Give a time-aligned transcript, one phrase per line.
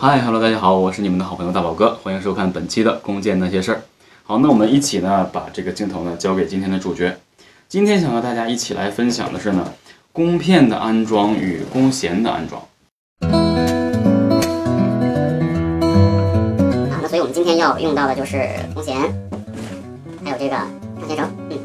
[0.00, 3.82] 嗨，Hello，大家好，我是你们的好朋友大宝哥，欢迎收看本期的弓箭那些事儿。
[4.22, 7.16] 好，那我们一起呢把这个镜头呢交给今天的主角。
[7.68, 9.72] 今天想和大家一起来分享的是呢
[10.12, 12.62] 弓片的安装与弓弦的安装。
[13.22, 13.26] 啊，
[17.02, 18.94] 那所以我们今天要用到的就是弓弦，
[20.22, 20.68] 还有这个上
[21.08, 21.58] 弦绳，嗯，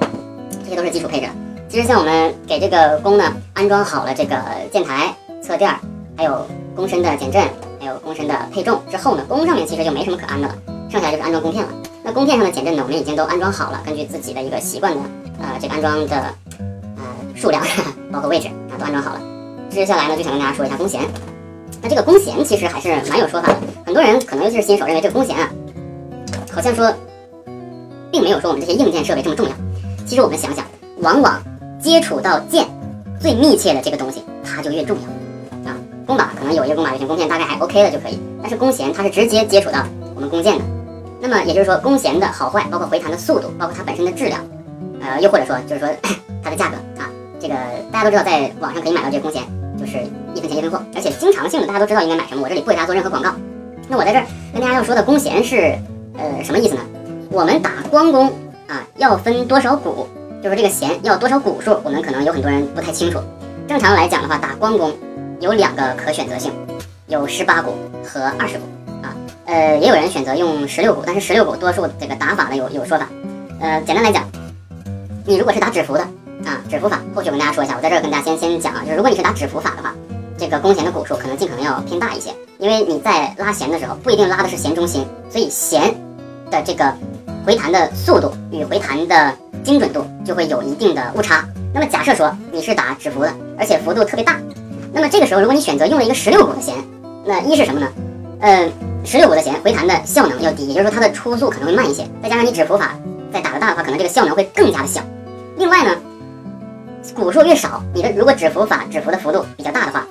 [0.63, 1.27] 这些都是基础配置。
[1.70, 4.36] 其实像我们给这个弓呢安装好了这个
[4.72, 5.72] 箭台、侧垫，
[6.17, 7.47] 还有弓身的减震。
[7.84, 10.55] 还有弓身的配重之后呢，弓上面其实就没什么可安的了，
[10.90, 11.70] 剩下就是安装弓片了。
[12.02, 15.02] 那弓片上的减震呢，我们已经都安装好了，根据自己的一个习惯的
[15.42, 17.04] 呃这个安装的呃
[17.36, 17.62] 数量，
[18.09, 19.22] 包括位置啊都安装好了。
[19.70, 21.02] 接下来呢，就想跟大家说一下弓弦。
[21.82, 25.52] 那这个弓弦其实还是蛮有说法的，很多人可能尤其是新手认为这个弓弦啊，
[26.54, 26.90] 好像说
[28.09, 29.52] 并没有说我们这些硬件设备这么重要。
[30.06, 30.66] 其实我们想想，
[31.02, 31.44] 往往
[31.81, 32.66] 接触到剑
[33.20, 35.22] 最密切的这个东西，它就越重要。
[36.06, 38.20] 弓把可能有一个弓把就行，弓片大概还 OK 的就可以。
[38.42, 39.80] 但是弓弦它是直接接触到
[40.16, 40.64] 我们弓箭的，
[41.22, 44.40] 那么也就是说弓弦的好坏，包括回弹的速度，包括它本身的质量，
[45.02, 45.90] 呃，又或者说就是说
[46.44, 47.09] 它的价格啊，
[47.40, 47.56] 这个
[47.92, 49.44] 大家都知道，在网上可以买到这个弓弦，
[49.80, 49.98] 就是
[50.34, 53.31] 一分钱一分货，而且经常性的大家都知道应该买什么，我这里不给大家做任何广告。
[53.88, 55.78] 那我在这儿跟大家要说的弓弦是
[56.18, 56.81] 呃什么意思呢？
[57.30, 58.28] 我们打光弓
[58.68, 60.08] 啊要分多少股，
[60.44, 63.20] 就是这个弦要多少股数，我们可能有很多人不太清楚。
[63.68, 64.92] 正常来讲的话，打光弓。
[65.44, 66.53] 有两个可选择性，
[67.08, 68.63] 有十八股和二十股
[69.02, 69.13] 啊，
[69.44, 73.09] 呃，也有人选择用十六股，但是十六股多数这个打法呢有有说法，
[73.59, 74.23] 呃，简单来讲，
[75.25, 76.00] 你如果是打指符的
[76.45, 79.94] 啊，指符法，后续我跟大家说一下，我在这儿跟大家先先讲啊，就是如果你是打指符法的话，
[80.38, 85.94] 这个弓弦的股数可能尽可能要偏大一些，因为你在拉弦的时候不一定拉的是弦中心，所以弦
[86.52, 86.89] 的这个
[87.45, 91.44] 回弹的速度与回弹的精准度就会有一定的误差。
[91.73, 94.39] 那么假设说你是打指符的，而且幅度特别大。
[94.94, 96.75] 那么这个时候，如果你选择用了一个十六鼓的弦，
[97.25, 97.88] 那一是什么呢？
[98.40, 98.69] 呃，
[99.03, 102.07] 十六鼓的弦回弹的效能要低，也就是说它的初速可能会慢一些。
[102.22, 102.94] 再加上你指符法
[103.34, 105.01] 再打得大的话，可能这个效能会更加的小。
[105.57, 105.95] 另外呢，
[107.16, 110.06] 鼓数越少，你的如果指符法指符的幅度比较大的话，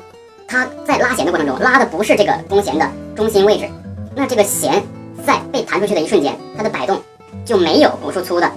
[0.49, 3.69] 它在拉弦的过程中拉的不是这个弓弦的中心位置，
[4.17, 4.83] 那这个弦
[5.25, 7.01] 在被弹出去的一瞬间，它的摆动
[7.45, 8.51] 就没有鼓数粗的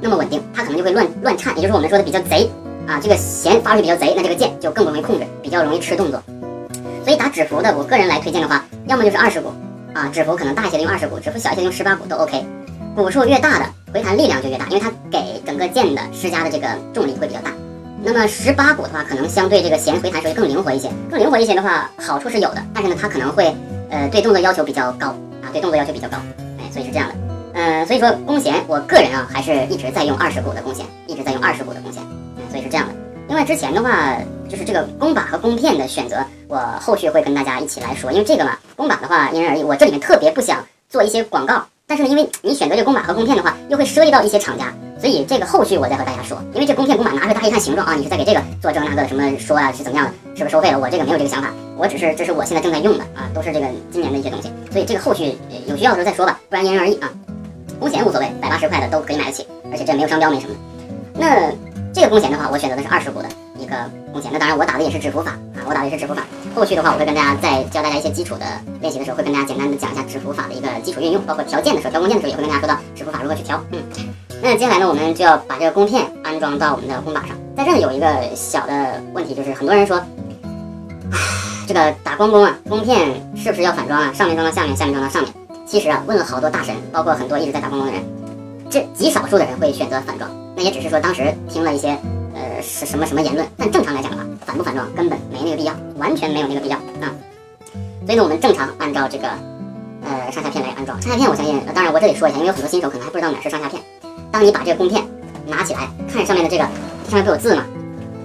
[0.00, 2.48] 那么稳定，它可能就会乱乱颤，也就是我们说的比较贼。
[2.86, 6.22] 啊，这个弦发出比较贼，那这个箭就更不容易控制，比较容易吃动作。
[7.04, 9.52] 所以打指符的，我个人来推荐的话，要么就是二十鼓
[9.92, 12.44] 啊，指符可能大一些的用二十鼓，指符小一些用十八鼓都 OK。
[12.94, 17.50] 鼓数越大的回弹力量就越大，因为它给整个箭的施加的这个重力会比较大。
[18.04, 23.54] 那么十八鼓的话，可能相对这个弦回弹时候更灵活一些，更灵活一些的话，好处是有的，但是呢，它可能会
[23.90, 25.08] 呃对动作要求比较高
[25.40, 26.18] 啊，对动作要求比较高，
[26.58, 27.14] 哎，所以是这样的。
[27.54, 32.02] 嗯，所以说弓弦，我个人啊还是一直在用二十鼓的弓弦，一直在用二十鼓的弓弦。
[32.52, 32.94] 所以是这样的。
[33.28, 34.14] 另外之前的话，
[34.46, 38.12] 就是这个弓把和弓片的选择，我后续会跟大家一起来说。
[38.12, 40.58] 因为这个嘛，弓把的话因人而异，我这里面特别不想
[40.90, 41.64] 做一些广告。
[41.86, 44.70] 但是呢，因为你选择这弓把和弓片的话，又会涉及到一些厂家，
[45.00, 46.36] 所以这个后续我再和大家说。
[46.52, 50.78] 因为这弓片弓把拿出来，大家一看形状啊，你是在给这个做这个那个什么说啊，是怎么样的，是不是收费了？
[50.78, 54.52] 我这个没有这个想法，我只是这是我现在正在用的啊，都是这个今年的一些东西。
[54.70, 55.36] 所以这个后续
[55.66, 57.10] 有需要的时候再说吧，不然因人而异啊。
[57.80, 60.60] 弓弦无所谓，百八十块的都可以买得起，而且这没有商标没什么的。
[61.14, 61.71] 那。
[61.94, 63.76] 这个弓弦的话，我选择的是二十股的一个
[64.12, 64.30] 弓弦。
[64.32, 66.22] 那当然，我打的也是指符法啊，我打的也是指符法。
[66.54, 68.46] 后续的话，我会跟大家在教大家一些基础的
[68.80, 73.62] 练习的时候，会跟大家简单的讲一下指符法的一个基础运用，包括调键的时候，调弓箭的时候也会跟大家说到指符法如何去调。
[73.72, 73.82] 嗯，
[74.42, 77.36] 那接下来呢，我们就要把这个弓片安装到我们的弓把上。
[77.54, 80.02] 在这里有一个小的问题，就是很多人说，
[81.68, 84.10] 这个打光弓啊，弓片是不是要反装啊？
[84.14, 85.30] 上面装到下面，下面装到上面。
[85.66, 88.02] 其实啊，问了好多大神，包括很多一直在打光弓的人，
[88.70, 90.30] 这极少数的人会选择反装。
[90.62, 91.88] 也只是说当时听了一些，
[92.34, 97.12] 呃，是什么什么言论，但正常来讲的话，反不反装根本没那个必要，完全没有那个必要啊。
[98.06, 99.28] 所以呢，我们正常按照这个，
[100.04, 101.00] 呃，上下片来安装。
[101.02, 103.82] 上下片，我相信，当然我这里说一下，因为有很多新手可能还不知道哪是上下片。
[104.30, 105.02] 当你把这个弓片
[105.46, 106.64] 拿起来，看上面的这个
[107.08, 107.64] 上面不有字吗？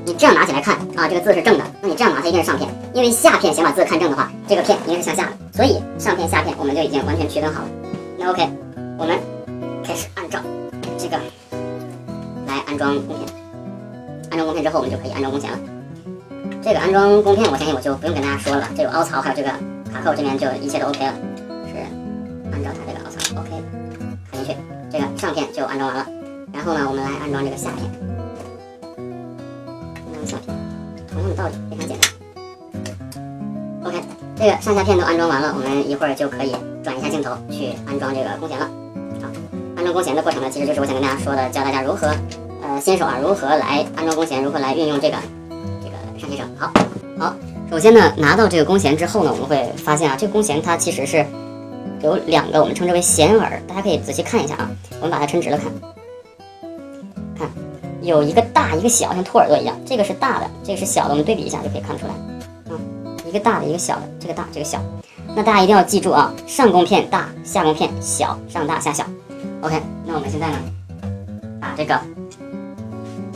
[0.06, 7.69] 你这样拿起来看啊，这个字是正的，那你这样拿它一定是上片，因为下片想把字看正的话，这个片应该是向下的，所以上片下片我们就已经完全区分好了。
[8.17, 8.47] 那 OK，
[8.97, 9.19] 我们
[9.83, 10.39] 开始按照
[10.97, 11.19] 这个。
[12.65, 13.27] 安装弓片，
[14.31, 15.59] 安装弓片之后，我们就可以安装弓弦了。
[16.63, 18.69] 这个安装弓片，我相信我就不用跟大家说了吧。
[18.75, 19.50] 这有凹槽，还有这个
[19.94, 21.13] 卡扣，这边就一切都 OK 了。
[21.68, 21.77] 是
[22.51, 23.50] 按照它这个凹槽 OK
[24.31, 24.56] 卡进去，
[24.92, 26.06] 这个上片就安装完了。
[26.51, 27.89] 然后呢，我们来安装这个下片。
[29.95, 30.56] 安装下片，
[31.07, 32.10] 同样的道理，非常简单。
[33.83, 34.01] OK，
[34.36, 38.69] 这个上下片都安装完了，我们一会儿就可以转一下镜头去安装这个弓弦了。
[39.21, 39.30] 好，
[39.77, 42.13] 安装弓弦的过程呢，其实就是我想跟大家说的，教大家如何。
[42.67, 44.43] 呃，新手啊，如何来安装弓弦？
[44.43, 45.15] 如何来运用这个
[45.81, 46.45] 这个上弦绳？
[46.57, 46.73] 好，
[47.17, 47.33] 好，
[47.71, 51.25] 首先呢，拿到这个弓弦之后呢，我们会发现啊，这个弓弦它其实是
[52.01, 54.69] 有两个我们称之为弦耳，大家可以仔细看一下啊。
[54.99, 55.71] 我们把它抻直了看，
[57.39, 57.49] 看
[58.01, 62.13] 有一个大一个小，像兔耳朵一样，这个是大的，这个是小的，我们对比一下就可以看出来
[62.69, 62.75] 啊，
[63.25, 64.77] 一个大的，一个小的，这个大，这个小。
[65.33, 69.05] 那大家一定要记住啊，上弓片大，下弓片小，上大下小。
[69.61, 70.57] OK，那我们现在呢，
[71.61, 71.97] 把这个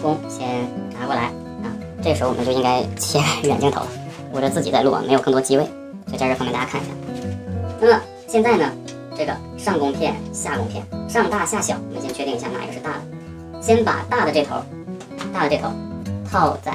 [0.02, 0.68] 弓先
[1.00, 1.26] 拿过来
[1.64, 1.72] 啊，
[2.02, 3.88] 这时候我们就应该切远镜头了。
[4.34, 5.64] 我这自己在录啊，没有更多机位，
[6.08, 6.92] 所以在这方便大家看一下。
[7.80, 8.72] 那么现在呢，
[9.16, 13.62] 这个上弓片、下弓片，上大下小，我们先确定一下哪一个是大的。
[13.62, 14.56] 先把大的这头，
[15.34, 15.70] 大的这头
[16.30, 16.74] 套在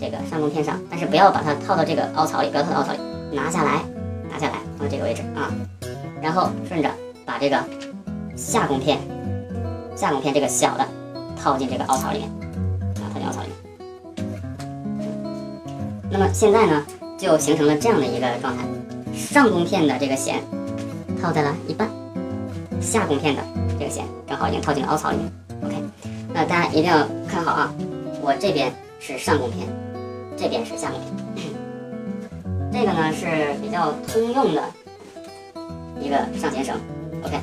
[0.00, 2.98] 这个上弓片上，但是不要把它套到这个凹槽里，不要套到凹槽里，
[3.32, 3.82] 拿下来，
[4.30, 5.52] 拿下来，放在这个位置啊。
[6.22, 6.90] 然后顺着
[7.26, 7.62] 把这个
[8.34, 8.98] 下弓片，
[9.94, 10.86] 下弓片这个小的
[11.40, 12.30] 套进这个凹槽里面，
[13.24, 13.56] 凹槽里面。
[16.10, 16.84] 那么现在呢，
[17.18, 18.64] 就形成了这样的一个状态：
[19.14, 20.40] 上弓片的这个弦
[21.20, 21.88] 套在了一半，
[22.80, 23.42] 下弓片的
[23.78, 25.32] 这个弦正好已经套进了凹槽里面。
[25.64, 25.74] OK，
[26.32, 27.74] 那大家一定要看好啊，
[28.22, 29.66] 我这边是上弓片，
[30.36, 31.14] 这边是下弓片。
[32.72, 34.62] 这个呢是比较通用的
[36.00, 36.76] 一个上弦绳。
[37.22, 37.40] OK，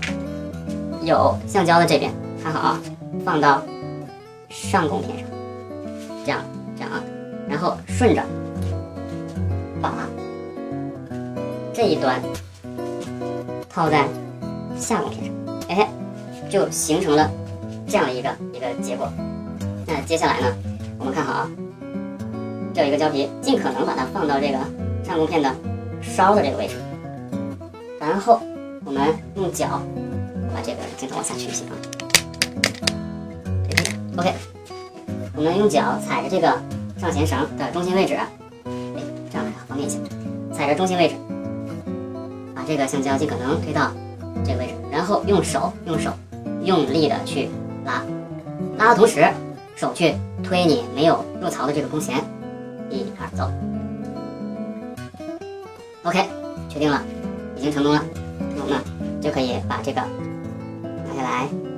[1.04, 2.12] 有橡胶的这边
[2.44, 2.82] 看好啊，
[3.26, 3.62] 放到
[4.50, 5.28] 上弓片上，
[6.32, 6.46] 这样
[6.78, 7.04] 这样啊，
[7.50, 8.24] 然后顺着。
[9.82, 10.08] 把
[11.74, 12.22] 这一端
[13.68, 14.08] 套在
[14.78, 15.34] 下弓片上，
[15.70, 15.90] 哎，
[16.50, 17.30] 就形成了
[17.88, 19.12] 这样一个一个结果。
[19.88, 20.48] 那接下来呢，
[21.00, 21.52] 我们看好啊，
[22.74, 24.58] 这有一个胶皮，尽可能把它放到这个
[25.04, 25.54] 上弓片的
[26.02, 26.76] 梢的这个位置，
[28.00, 28.40] 然后
[28.86, 29.02] 我们
[29.36, 29.82] 用脚
[30.54, 31.74] 把这个镜头往下取一些啊。
[34.18, 34.34] OK，
[35.36, 36.48] 我们用脚踩着这个
[36.98, 38.14] 上弦绳的中心位置。
[38.16, 39.02] 哎，
[39.32, 39.98] 这样方便一些，
[40.54, 41.16] 踩着中心位置，
[42.54, 43.92] 把这个橡胶尽可能推到
[44.44, 46.12] 这个位置，然后用手用手
[46.64, 47.50] 用力的去
[47.86, 48.04] 拉，
[48.78, 49.26] 拉的同时
[49.76, 50.14] 手去
[50.44, 52.18] 推你没有入槽的这个弓弦，
[52.90, 53.50] 一二走。
[56.04, 56.26] OK，
[56.68, 57.02] 确定了，
[57.56, 58.04] 已经成功了，
[58.56, 61.71] 那我们就可以把这个拿下来。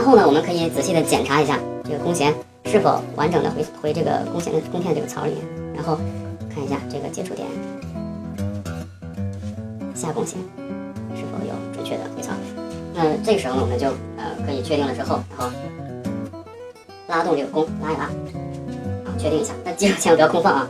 [0.00, 2.32] 然后呢，我们可以仔细的检查一下这个弓弦
[2.64, 5.44] 是否完整的回回这个弓弦的弓片这个槽里面，
[5.74, 5.98] 然后
[6.48, 7.46] 看一下这个接触点
[9.94, 10.38] 下弓弦
[11.14, 12.32] 是否有准确的回槽。
[12.94, 15.54] 那这个时候呢，我们就呃可以确定了之后，然后
[17.06, 20.68] 拉动这个弓，拉一拉，啊，确定一下，但记住千万不要空放啊。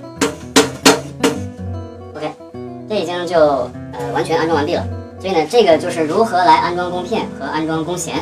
[2.16, 2.32] OK，
[2.88, 3.38] 这已经就
[3.92, 4.84] 呃完全安装完毕了。
[5.20, 8.16] 所以呢，这个就是如何来安装弓片和安装弓弦。